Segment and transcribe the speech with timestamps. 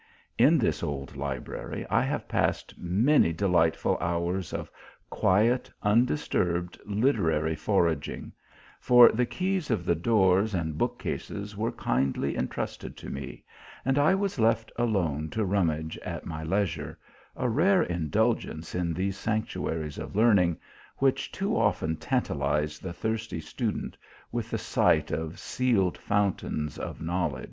[0.39, 4.71] In this old Library I have passed many delightful hours of
[5.11, 8.33] quiet, undisturbed, literary foraging,
[8.79, 13.43] for the keys of the doors and bookcases were kindly en trusted to me,
[13.85, 16.97] and I was left alone to rummage at my leisure
[17.35, 20.57] a rare indulgence in those sanctuaries of learning,
[20.97, 23.95] which too often tantalize the thirsty student
[24.31, 27.39] with the sight of sealed fountains of knowl edge.